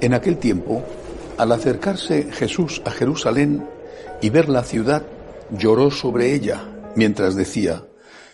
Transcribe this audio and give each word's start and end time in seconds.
En 0.00 0.14
aquel 0.14 0.38
tiempo, 0.38 0.84
al 1.38 1.52
acercarse 1.52 2.24
Jesús 2.32 2.82
a 2.84 2.90
Jerusalén 2.90 3.66
y 4.20 4.30
ver 4.30 4.48
la 4.48 4.64
ciudad, 4.64 5.06
lloró 5.50 5.90
sobre 5.90 6.34
ella, 6.34 6.64
mientras 6.96 7.36
decía, 7.36 7.84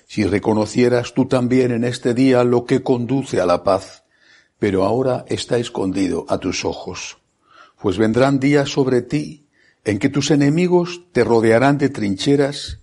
si 0.07 0.25
reconocieras 0.25 1.15
tú 1.15 1.27
también 1.27 1.71
en 1.71 1.85
este 1.85 2.15
día 2.15 2.43
lo 2.43 2.65
que 2.65 2.83
conduce 2.83 3.41
a 3.41 3.47
la 3.47 3.63
paz, 3.63 4.05
pero 4.59 4.85
ahora 4.85 5.25
está 5.29 5.59
escondido 5.59 6.27
a 6.29 6.39
tus 6.39 6.65
ojos, 6.65 7.19
pues 7.81 7.99
vendrán 7.99 8.41
días 8.41 8.71
sobre 8.71 9.03
ti 9.03 9.48
en 9.89 9.99
que 9.99 10.11
tus 10.11 10.31
enemigos 10.31 11.07
te 11.13 11.25
rodearán 11.25 11.79
de 11.79 11.89
trincheras, 11.89 12.81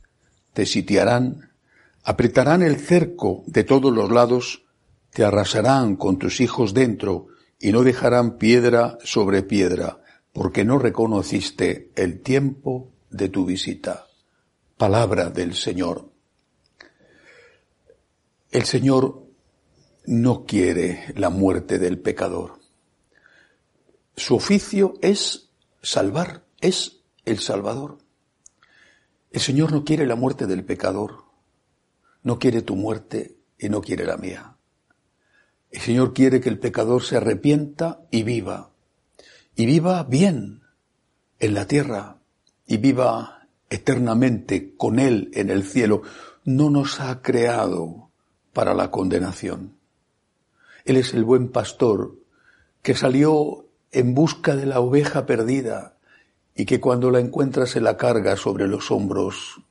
te 0.54 0.66
sitiarán, 0.66 1.52
apretarán 2.04 2.64
el 2.64 2.78
cerco 2.78 3.44
de 3.46 3.64
todos 3.64 3.94
los 3.94 4.10
lados, 4.10 4.66
te 5.12 5.24
arrasarán 5.24 5.98
con 5.98 6.18
tus 6.18 6.42
hijos 6.42 6.74
dentro 6.74 7.28
y 7.60 7.72
no 7.72 7.84
dejarán 7.84 8.40
piedra 8.40 8.98
sobre 9.04 9.44
piedra, 9.44 10.02
porque 10.34 10.66
no 10.66 10.80
reconociste 10.80 11.92
el 11.96 12.22
tiempo 12.22 12.92
de 13.12 13.30
tu 13.30 13.46
visita. 13.46 14.08
Palabra 14.76 15.30
del 15.30 15.54
Señor. 15.54 16.10
El 18.50 18.64
Señor 18.64 19.28
no 20.08 20.44
quiere 20.48 21.14
la 21.16 21.30
muerte 21.30 21.78
del 21.78 22.00
pecador. 22.00 22.60
Su 24.16 24.38
oficio 24.38 24.96
es 25.04 25.52
salvar 25.84 26.45
es 26.66 27.02
el 27.26 27.40
Salvador. 27.40 27.98
El 29.32 29.42
Señor 29.42 29.72
no 29.72 29.84
quiere 29.84 30.06
la 30.06 30.16
muerte 30.16 30.48
del 30.48 30.64
pecador, 30.64 31.26
no 32.24 32.40
quiere 32.40 32.62
tu 32.62 32.76
muerte 32.76 33.36
y 33.58 33.70
no 33.70 33.82
quiere 33.82 34.06
la 34.06 34.18
mía. 34.18 34.56
El 35.72 35.82
Señor 35.82 36.14
quiere 36.14 36.40
que 36.40 36.50
el 36.50 36.60
pecador 36.60 37.04
se 37.04 37.18
arrepienta 37.18 38.02
y 38.12 38.24
viva, 38.24 38.72
y 39.56 39.66
viva 39.66 40.04
bien 40.04 40.62
en 41.40 41.54
la 41.54 41.68
tierra, 41.68 42.20
y 42.66 42.78
viva 42.78 43.48
eternamente 43.70 44.76
con 44.76 45.00
Él 45.00 45.32
en 45.34 45.50
el 45.50 45.64
cielo. 45.64 46.02
No 46.46 46.70
nos 46.70 47.00
ha 47.00 47.22
creado 47.22 48.10
para 48.54 48.74
la 48.74 48.90
condenación. 48.90 49.78
Él 50.86 50.98
es 50.98 51.14
el 51.14 51.24
buen 51.24 51.50
pastor 51.50 52.16
que 52.82 52.96
salió 52.96 53.68
en 53.92 54.14
busca 54.14 54.56
de 54.56 54.66
la 54.66 54.80
oveja 54.80 55.26
perdida 55.26 55.95
y 56.56 56.66
que 56.66 56.80
cuando 56.80 57.12
la 57.12 57.20
encuentra 57.20 57.66
se 57.66 57.82
la 57.82 57.98
carga 57.98 58.38
sobre 58.38 58.68
los 58.68 58.90
hombros, 58.90 59.62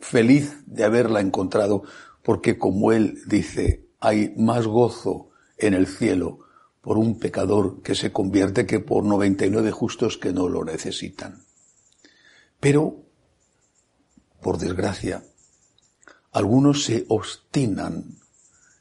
feliz 0.00 0.56
de 0.66 0.84
haberla 0.84 1.20
encontrado, 1.20 1.84
porque 2.22 2.58
como 2.58 2.90
él 2.90 3.20
dice, 3.26 3.86
hay 4.00 4.34
más 4.36 4.66
gozo 4.66 5.30
en 5.56 5.74
el 5.74 5.86
cielo 5.86 6.40
por 6.80 6.98
un 6.98 7.18
pecador 7.18 7.80
que 7.82 7.94
se 7.94 8.12
convierte 8.12 8.66
que 8.66 8.80
por 8.80 9.04
99 9.04 9.70
justos 9.70 10.18
que 10.18 10.32
no 10.32 10.48
lo 10.48 10.64
necesitan. 10.64 11.44
Pero, 12.60 13.02
por 14.40 14.58
desgracia, 14.58 15.24
algunos 16.32 16.84
se 16.84 17.04
obstinan 17.08 18.16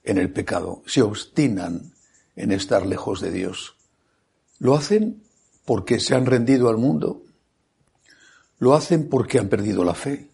en 0.03 0.17
el 0.17 0.31
pecado, 0.31 0.83
se 0.85 1.01
obstinan 1.01 1.93
en 2.35 2.51
estar 2.51 2.85
lejos 2.85 3.21
de 3.21 3.31
Dios. 3.31 3.75
Lo 4.59 4.75
hacen 4.75 5.23
porque 5.65 5.99
se 5.99 6.15
han 6.15 6.25
rendido 6.25 6.69
al 6.69 6.77
mundo, 6.77 7.24
lo 8.59 8.73
hacen 8.73 9.09
porque 9.09 9.39
han 9.39 9.49
perdido 9.49 9.83
la 9.83 9.93
fe. 9.93 10.29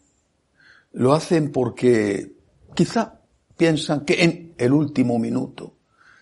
Lo 0.94 1.14
hacen 1.14 1.52
porque 1.52 2.34
quizá 2.76 3.22
piensan 3.58 4.06
que 4.06 4.24
en 4.24 4.54
el 4.58 4.74
último 4.74 5.20
minuto 5.20 5.78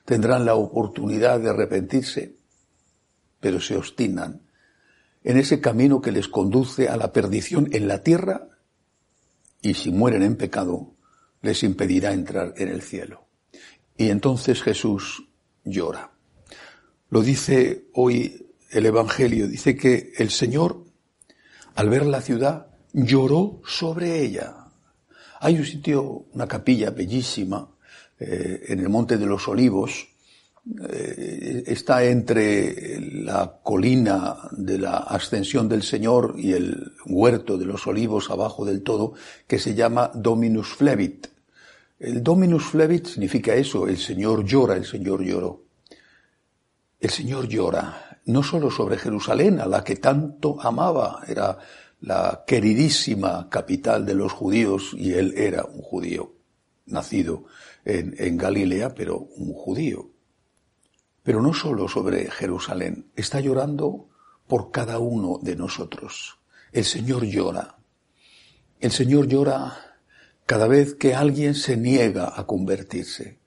tendrán 0.05 0.45
la 0.45 0.55
oportunidad 0.55 1.39
de 1.39 1.49
arrepentirse, 1.49 2.35
pero 3.39 3.59
se 3.59 3.75
obstinan 3.75 4.41
en 5.23 5.37
ese 5.37 5.59
camino 5.59 6.01
que 6.01 6.11
les 6.11 6.27
conduce 6.27 6.87
a 6.87 6.97
la 6.97 7.11
perdición 7.11 7.69
en 7.71 7.87
la 7.87 8.03
tierra 8.03 8.47
y 9.61 9.73
si 9.73 9.91
mueren 9.91 10.23
en 10.23 10.35
pecado 10.35 10.95
les 11.41 11.63
impedirá 11.63 12.13
entrar 12.13 12.53
en 12.57 12.69
el 12.69 12.81
cielo. 12.81 13.27
Y 13.97 14.09
entonces 14.09 14.61
Jesús 14.61 15.27
llora. 15.63 16.11
Lo 17.09 17.21
dice 17.21 17.87
hoy 17.93 18.47
el 18.71 18.85
Evangelio, 18.85 19.47
dice 19.47 19.75
que 19.75 20.13
el 20.17 20.29
Señor 20.29 20.85
al 21.79 21.89
ver 21.89 22.05
la 22.05 22.19
ciudad, 22.19 22.67
lloró 22.91 23.61
sobre 23.65 24.21
ella. 24.21 24.53
Hay 25.39 25.55
un 25.55 25.63
sitio, 25.63 26.25
una 26.33 26.45
capilla 26.45 26.89
bellísima, 26.89 27.69
eh, 28.19 28.65
en 28.67 28.79
el 28.79 28.89
Monte 28.89 29.17
de 29.17 29.25
los 29.25 29.47
Olivos, 29.47 30.09
eh, 30.89 31.63
está 31.67 32.03
entre 32.03 32.99
la 32.99 33.61
colina 33.63 34.35
de 34.51 34.77
la 34.77 34.97
ascensión 34.97 35.69
del 35.69 35.83
Señor 35.83 36.35
y 36.37 36.51
el 36.51 36.91
huerto 37.05 37.57
de 37.57 37.63
los 37.63 37.87
olivos 37.87 38.29
abajo 38.29 38.65
del 38.65 38.83
todo, 38.83 39.13
que 39.47 39.57
se 39.57 39.73
llama 39.73 40.11
Dominus 40.13 40.75
Flevit. 40.75 41.27
El 41.97 42.21
Dominus 42.21 42.65
Flevit 42.65 43.05
significa 43.05 43.55
eso, 43.55 43.87
el 43.87 43.99
Señor 43.99 44.43
llora, 44.43 44.75
el 44.75 44.85
Señor 44.85 45.23
lloró. 45.23 45.63
El 46.99 47.09
Señor 47.09 47.47
llora 47.47 48.08
no 48.29 48.43
solo 48.43 48.69
sobre 48.69 48.97
Jerusalén, 48.97 49.59
a 49.59 49.65
la 49.65 49.83
que 49.83 49.95
tanto 49.95 50.61
amaba, 50.61 51.23
era 51.27 51.57
la 52.01 52.43
queridísima 52.45 53.49
capital 53.49 54.05
de 54.05 54.13
los 54.13 54.31
judíos 54.31 54.93
y 54.95 55.13
él 55.13 55.33
era 55.35 55.65
un 55.65 55.81
judío, 55.81 56.35
nacido 56.85 57.45
en, 57.83 58.15
en 58.19 58.37
Galilea, 58.37 58.93
pero 58.93 59.17
un 59.17 59.53
judío. 59.53 60.11
Pero 61.23 61.41
no 61.41 61.55
solo 61.55 61.87
sobre 61.87 62.29
Jerusalén, 62.29 63.11
está 63.15 63.39
llorando 63.39 64.09
por 64.47 64.69
cada 64.69 64.99
uno 64.99 65.39
de 65.41 65.55
nosotros. 65.55 66.37
El 66.71 66.85
Señor 66.85 67.25
llora. 67.25 67.77
El 68.79 68.91
Señor 68.91 69.27
llora 69.27 69.73
cada 70.45 70.67
vez 70.67 70.93
que 70.93 71.15
alguien 71.15 71.55
se 71.55 71.77
niega 71.77 72.31
a 72.35 72.45
convertirse. 72.45 73.39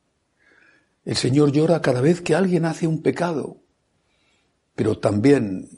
El 1.05 1.17
Señor 1.17 1.53
llora 1.53 1.81
cada 1.81 2.01
vez 2.01 2.21
que 2.21 2.35
alguien 2.35 2.65
hace 2.65 2.89
un 2.89 3.01
pecado 3.01 3.62
pero 4.83 4.99
también 4.99 5.69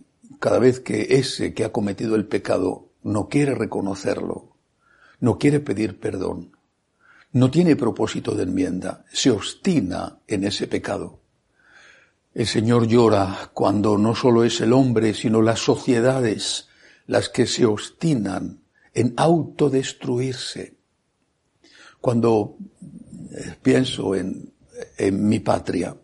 cada 0.41 0.59
vez 0.59 0.81
que 0.81 1.17
ese 1.17 1.53
que 1.53 1.65
ha 1.65 1.73
cometido 1.73 2.15
el 2.15 2.25
pecado 2.25 2.89
no 3.03 3.29
quiere 3.29 3.55
reconocerlo, 3.55 4.57
no 5.21 5.39
quiere 5.39 5.61
pedir 5.61 6.01
perdón, 6.01 6.57
no 7.31 7.51
tiene 7.51 7.77
propósito 7.77 8.35
de 8.35 8.45
enmienda, 8.45 9.05
se 9.13 9.31
obstina 9.31 10.21
en 10.27 10.45
ese 10.45 10.69
pecado. 10.69 11.21
El 12.33 12.47
Señor 12.47 12.87
llora 12.87 13.51
cuando 13.53 13.99
no 13.99 14.15
solo 14.15 14.43
es 14.43 14.63
el 14.63 14.73
hombre, 14.73 15.13
sino 15.13 15.43
las 15.43 15.61
sociedades 15.61 16.69
las 17.07 17.29
que 17.29 17.47
se 17.47 17.67
obstinan 17.67 18.63
en 18.95 19.13
autodestruirse. 19.19 20.79
Cuando 22.01 22.57
eh, 23.33 23.55
pienso 23.61 24.15
en, 24.15 24.51
en 24.97 25.29
mi 25.29 25.41
patria, 25.41 25.95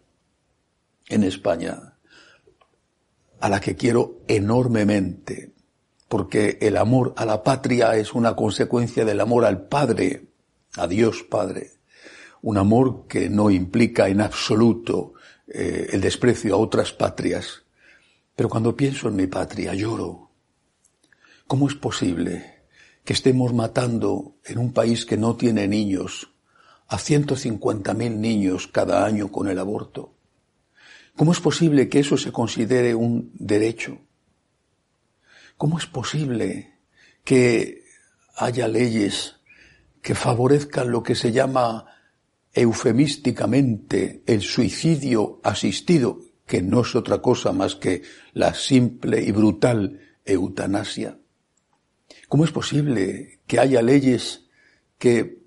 en 1.09 1.25
España, 1.25 1.90
a 3.41 3.49
la 3.49 3.61
que 3.61 3.77
quiero 3.77 4.21
enormemente, 4.29 5.53
porque 6.09 6.59
el 6.61 6.77
amor 6.77 7.15
a 7.17 7.25
la 7.25 7.43
patria 7.43 7.97
es 7.97 8.13
una 8.13 8.37
consecuencia 8.37 9.05
del 9.05 9.21
amor 9.21 9.45
al 9.45 9.67
Padre, 9.67 10.29
a 10.77 10.87
Dios 10.87 11.23
Padre, 11.23 11.73
un 12.43 12.59
amor 12.59 13.07
que 13.07 13.29
no 13.29 13.51
implica 13.51 14.09
en 14.09 14.21
absoluto 14.21 15.15
eh, 15.47 15.89
el 15.93 16.01
desprecio 16.01 16.55
a 16.55 16.59
otras 16.59 16.93
patrias. 16.93 17.63
Pero 18.37 18.49
cuando 18.49 18.77
pienso 18.77 19.09
en 19.09 19.17
mi 19.17 19.27
patria 19.27 19.75
lloro. 19.75 20.31
¿Cómo 21.47 21.67
es 21.69 21.75
posible 21.75 22.63
que 23.05 23.13
estemos 23.13 23.53
matando 23.53 24.37
en 24.45 24.59
un 24.59 24.73
país 24.73 25.05
que 25.05 25.17
no 25.17 25.37
tiene 25.37 25.67
niños 25.67 26.31
a 26.87 26.97
150.000 26.97 28.17
niños 28.17 28.69
cada 28.69 29.05
año 29.05 29.33
con 29.33 29.49
el 29.49 29.59
aborto? 29.59 30.15
¿Cómo 31.21 31.33
es 31.33 31.41
posible 31.41 31.91
que 31.91 31.99
eso 31.99 32.17
se 32.17 32.33
considere 32.33 32.95
un 32.95 33.31
derecho? 33.35 33.99
¿Cómo 35.59 35.79
es 35.79 35.85
posible 35.85 36.79
que 37.25 37.85
haya 38.37 38.67
leyes 38.67 39.37
que 40.01 40.15
favorezcan 40.15 40.91
lo 40.91 41.03
que 41.03 41.15
se 41.15 41.31
llama 41.31 41.85
eufemísticamente 42.55 44.23
el 44.25 44.41
suicidio 44.41 45.43
asistido, 45.43 46.21
que 46.47 46.63
no 46.63 46.81
es 46.81 46.95
otra 46.95 47.21
cosa 47.21 47.53
más 47.53 47.75
que 47.75 48.01
la 48.33 48.55
simple 48.55 49.23
y 49.23 49.31
brutal 49.31 50.01
eutanasia? 50.25 51.19
¿Cómo 52.31 52.47
es 52.47 52.51
posible 52.51 53.41
que 53.47 53.61
haya 53.61 53.83
leyes 53.83 54.47
que 54.97 55.43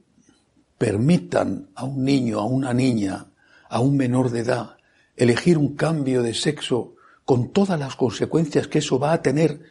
permitan 0.77 1.71
a 1.73 1.85
un 1.85 2.05
niño, 2.05 2.41
a 2.41 2.45
una 2.45 2.75
niña, 2.75 3.31
a 3.69 3.79
un 3.79 3.97
menor 3.97 4.29
de 4.29 4.41
edad, 4.41 4.77
elegir 5.17 5.57
un 5.57 5.75
cambio 5.75 6.23
de 6.23 6.33
sexo 6.33 6.95
con 7.25 7.51
todas 7.51 7.79
las 7.79 7.95
consecuencias 7.95 8.67
que 8.67 8.79
eso 8.79 8.99
va 8.99 9.13
a 9.13 9.21
tener, 9.21 9.61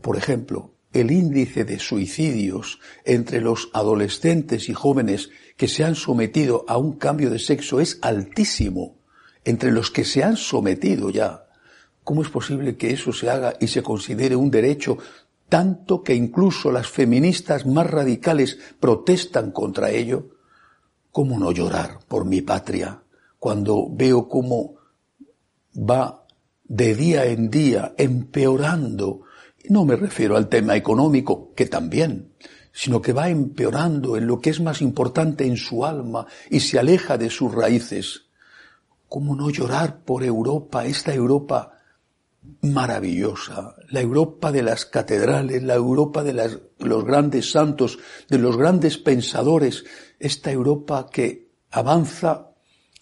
por 0.00 0.16
ejemplo, 0.16 0.72
el 0.92 1.10
índice 1.10 1.64
de 1.64 1.78
suicidios 1.78 2.80
entre 3.04 3.40
los 3.40 3.68
adolescentes 3.72 4.68
y 4.68 4.74
jóvenes 4.74 5.30
que 5.56 5.68
se 5.68 5.84
han 5.84 5.94
sometido 5.94 6.64
a 6.68 6.78
un 6.78 6.92
cambio 6.92 7.30
de 7.30 7.38
sexo 7.38 7.80
es 7.80 7.98
altísimo. 8.02 8.96
Entre 9.44 9.70
los 9.70 9.90
que 9.90 10.04
se 10.04 10.24
han 10.24 10.36
sometido 10.36 11.10
ya. 11.10 11.46
¿Cómo 12.02 12.22
es 12.22 12.28
posible 12.28 12.76
que 12.76 12.92
eso 12.92 13.12
se 13.12 13.30
haga 13.30 13.54
y 13.60 13.68
se 13.68 13.82
considere 13.82 14.36
un 14.36 14.50
derecho 14.50 14.98
tanto 15.48 16.02
que 16.02 16.14
incluso 16.14 16.72
las 16.72 16.88
feministas 16.88 17.66
más 17.66 17.88
radicales 17.88 18.58
protestan 18.80 19.52
contra 19.52 19.90
ello? 19.90 20.30
¿Cómo 21.12 21.38
no 21.38 21.52
llorar 21.52 21.98
por 22.08 22.24
mi 22.24 22.42
patria 22.42 23.02
cuando 23.38 23.86
veo 23.90 24.28
cómo 24.28 24.76
va 25.76 26.26
de 26.64 26.94
día 26.94 27.26
en 27.26 27.50
día 27.50 27.94
empeorando. 27.96 29.22
No 29.68 29.84
me 29.84 29.96
refiero 29.96 30.36
al 30.36 30.48
tema 30.48 30.76
económico, 30.76 31.52
que 31.54 31.66
también, 31.66 32.32
sino 32.72 33.00
que 33.00 33.12
va 33.12 33.28
empeorando 33.28 34.16
en 34.16 34.26
lo 34.26 34.40
que 34.40 34.50
es 34.50 34.60
más 34.60 34.82
importante 34.82 35.46
en 35.46 35.56
su 35.56 35.84
alma 35.84 36.26
y 36.50 36.60
se 36.60 36.78
aleja 36.78 37.18
de 37.18 37.30
sus 37.30 37.54
raíces. 37.54 38.26
¿Cómo 39.08 39.36
no 39.36 39.50
llorar 39.50 40.00
por 40.04 40.24
Europa, 40.24 40.84
esta 40.84 41.14
Europa 41.14 41.72
maravillosa, 42.62 43.74
la 43.88 44.00
Europa 44.00 44.52
de 44.52 44.62
las 44.62 44.84
catedrales, 44.86 45.62
la 45.62 45.74
Europa 45.74 46.22
de 46.22 46.60
los 46.78 47.04
grandes 47.04 47.50
santos, 47.50 47.98
de 48.28 48.38
los 48.38 48.56
grandes 48.56 48.98
pensadores, 48.98 49.84
esta 50.18 50.50
Europa 50.50 51.08
que 51.10 51.50
avanza 51.70 52.50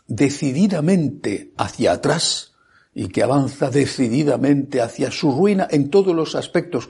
decididamente 0.07 1.53
hacia 1.57 1.93
atrás, 1.93 2.54
y 2.95 3.09
que 3.09 3.23
avanza 3.23 3.71
decididamente 3.71 4.81
hacia 4.81 5.11
su 5.11 5.33
ruina 5.33 5.67
en 5.71 5.91
todos 5.91 6.15
los 6.15 6.35
aspectos. 6.35 6.89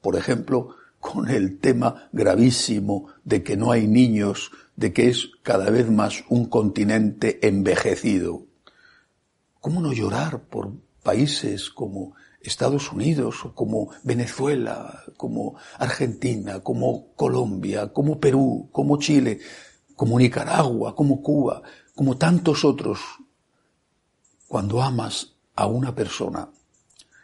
Por 0.00 0.16
ejemplo, 0.16 0.76
con 0.98 1.28
el 1.28 1.58
tema 1.58 2.08
gravísimo 2.12 3.08
de 3.24 3.42
que 3.42 3.56
no 3.56 3.70
hay 3.70 3.86
niños, 3.86 4.50
de 4.76 4.92
que 4.92 5.08
es 5.08 5.30
cada 5.42 5.68
vez 5.68 5.90
más 5.90 6.24
un 6.28 6.46
continente 6.46 7.46
envejecido. 7.46 8.46
¿Cómo 9.60 9.80
no 9.80 9.92
llorar 9.92 10.44
por 10.44 10.72
países 11.02 11.70
como 11.70 12.14
Estados 12.40 12.90
Unidos, 12.92 13.36
como 13.54 13.90
Venezuela, 14.02 15.02
como 15.16 15.56
Argentina, 15.78 16.60
como 16.60 17.12
Colombia, 17.14 17.92
como 17.92 18.18
Perú, 18.18 18.68
como 18.72 18.98
Chile, 18.98 19.40
como 19.94 20.18
Nicaragua, 20.18 20.94
como 20.94 21.20
Cuba, 21.20 21.62
como 21.94 22.16
tantos 22.16 22.64
otros? 22.64 23.00
Cuando 24.48 24.82
amas 24.82 25.31
a 25.54 25.66
una 25.66 25.94
persona, 25.94 26.48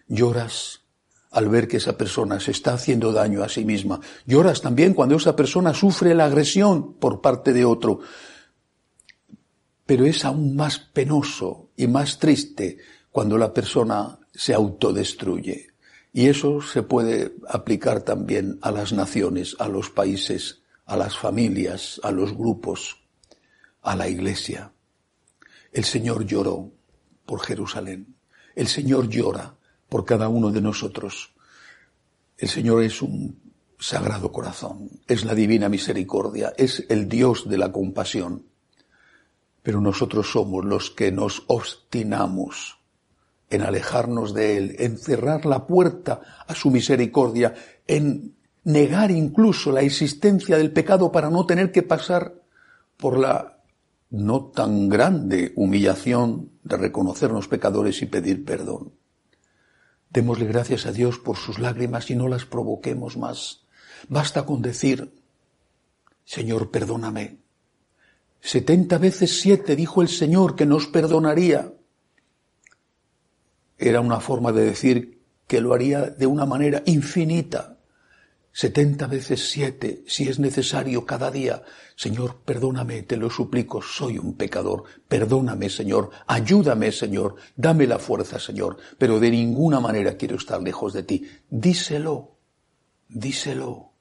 lloras 0.06 0.82
al 1.30 1.48
ver 1.48 1.68
que 1.68 1.76
esa 1.76 1.96
persona 1.96 2.40
se 2.40 2.52
está 2.52 2.74
haciendo 2.74 3.12
daño 3.12 3.42
a 3.42 3.48
sí 3.48 3.64
misma. 3.64 4.00
Lloras 4.26 4.62
también 4.62 4.94
cuando 4.94 5.16
esa 5.16 5.36
persona 5.36 5.74
sufre 5.74 6.14
la 6.14 6.24
agresión 6.24 6.94
por 6.94 7.20
parte 7.20 7.52
de 7.52 7.64
otro. 7.64 8.00
Pero 9.84 10.06
es 10.06 10.24
aún 10.24 10.56
más 10.56 10.78
penoso 10.78 11.70
y 11.76 11.86
más 11.86 12.18
triste 12.18 12.78
cuando 13.10 13.36
la 13.36 13.52
persona 13.52 14.18
se 14.34 14.54
autodestruye. 14.54 15.68
Y 16.12 16.26
eso 16.26 16.60
se 16.62 16.82
puede 16.82 17.34
aplicar 17.48 18.02
también 18.02 18.58
a 18.62 18.70
las 18.70 18.92
naciones, 18.92 19.56
a 19.58 19.68
los 19.68 19.90
países, 19.90 20.62
a 20.86 20.96
las 20.96 21.16
familias, 21.16 22.00
a 22.02 22.10
los 22.10 22.34
grupos, 22.34 22.96
a 23.82 23.94
la 23.94 24.08
iglesia. 24.08 24.72
El 25.70 25.84
Señor 25.84 26.24
lloró 26.24 26.72
por 27.26 27.40
Jerusalén. 27.40 28.17
El 28.58 28.66
Señor 28.66 29.08
llora 29.08 29.54
por 29.88 30.04
cada 30.04 30.28
uno 30.28 30.50
de 30.50 30.60
nosotros. 30.60 31.32
El 32.36 32.48
Señor 32.48 32.82
es 32.82 33.02
un 33.02 33.38
sagrado 33.78 34.32
corazón, 34.32 34.90
es 35.06 35.24
la 35.24 35.36
divina 35.36 35.68
misericordia, 35.68 36.54
es 36.58 36.84
el 36.88 37.08
Dios 37.08 37.48
de 37.48 37.56
la 37.56 37.70
compasión. 37.70 38.46
Pero 39.62 39.80
nosotros 39.80 40.32
somos 40.32 40.64
los 40.64 40.90
que 40.90 41.12
nos 41.12 41.44
obstinamos 41.46 42.80
en 43.48 43.62
alejarnos 43.62 44.34
de 44.34 44.56
Él, 44.56 44.76
en 44.80 44.98
cerrar 44.98 45.46
la 45.46 45.64
puerta 45.64 46.44
a 46.44 46.52
su 46.56 46.72
misericordia, 46.72 47.54
en 47.86 48.34
negar 48.64 49.12
incluso 49.12 49.70
la 49.70 49.82
existencia 49.82 50.58
del 50.58 50.72
pecado 50.72 51.12
para 51.12 51.30
no 51.30 51.46
tener 51.46 51.70
que 51.70 51.84
pasar 51.84 52.34
por 52.96 53.20
la 53.20 53.57
no 54.10 54.46
tan 54.46 54.88
grande 54.88 55.52
humillación 55.56 56.50
de 56.62 56.76
reconocernos 56.76 57.48
pecadores 57.48 58.02
y 58.02 58.06
pedir 58.06 58.44
perdón. 58.44 58.92
Démosle 60.10 60.46
gracias 60.46 60.86
a 60.86 60.92
Dios 60.92 61.18
por 61.18 61.36
sus 61.36 61.58
lágrimas 61.58 62.10
y 62.10 62.16
no 62.16 62.28
las 62.28 62.46
provoquemos 62.46 63.16
más. 63.16 63.64
Basta 64.08 64.46
con 64.46 64.62
decir, 64.62 65.12
Señor, 66.24 66.70
perdóname. 66.70 67.38
Setenta 68.40 68.98
veces 68.98 69.40
siete 69.40 69.76
dijo 69.76 70.00
el 70.00 70.08
Señor 70.08 70.56
que 70.56 70.64
nos 70.64 70.86
perdonaría. 70.86 71.72
Era 73.76 74.00
una 74.00 74.20
forma 74.20 74.52
de 74.52 74.64
decir 74.64 75.20
que 75.46 75.60
lo 75.60 75.74
haría 75.74 76.02
de 76.02 76.26
una 76.26 76.46
manera 76.46 76.82
infinita 76.86 77.77
setenta 78.58 79.06
veces 79.06 79.50
siete, 79.50 80.02
si 80.08 80.28
es 80.28 80.40
necesario 80.40 81.06
cada 81.06 81.30
día. 81.30 81.62
Señor, 81.94 82.40
perdóname, 82.44 83.02
te 83.02 83.16
lo 83.16 83.30
suplico, 83.30 83.80
soy 83.80 84.18
un 84.18 84.34
pecador. 84.34 84.82
Perdóname, 85.06 85.70
Señor, 85.70 86.10
ayúdame, 86.26 86.90
Señor, 86.90 87.36
dame 87.54 87.86
la 87.86 88.00
fuerza, 88.00 88.40
Señor, 88.40 88.78
pero 88.98 89.20
de 89.20 89.30
ninguna 89.30 89.78
manera 89.78 90.16
quiero 90.16 90.34
estar 90.34 90.60
lejos 90.60 90.92
de 90.92 91.04
ti. 91.04 91.24
Díselo, 91.48 92.34
díselo. 93.08 93.92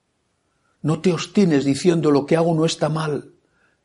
No 0.82 1.02
te 1.02 1.12
obstines 1.12 1.64
diciendo 1.64 2.10
lo 2.10 2.26
que 2.26 2.34
hago 2.34 2.52
no 2.52 2.64
está 2.64 2.88
mal. 2.88 3.34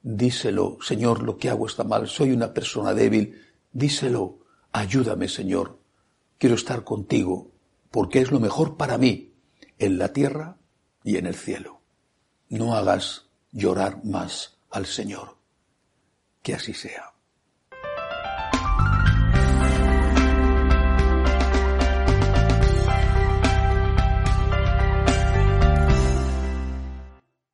Díselo, 0.02 0.80
Señor, 0.82 1.22
lo 1.22 1.38
que 1.38 1.52
hago 1.52 1.68
está 1.68 1.84
mal, 1.84 2.08
soy 2.08 2.32
una 2.32 2.52
persona 2.52 2.96
débil. 2.96 3.40
Díselo, 3.74 4.40
ayúdame, 4.72 5.30
Señor. 5.30 5.78
Quiero 6.40 6.56
estar 6.56 6.84
contigo, 6.84 7.52
porque 7.92 8.22
es 8.22 8.32
lo 8.32 8.40
mejor 8.40 8.76
para 8.76 8.98
mí, 8.98 9.36
en 9.78 10.00
la 10.00 10.14
tierra 10.14 10.58
y 11.04 11.18
en 11.18 11.26
el 11.26 11.36
cielo. 11.36 11.82
No 12.50 12.76
hagas 12.76 13.26
llorar 13.52 14.04
más 14.04 14.58
al 14.70 14.86
Señor. 14.86 15.38
Que 16.42 16.56
así 16.56 16.74
sea. 16.74 17.13